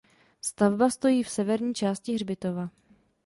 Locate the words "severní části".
1.29-2.13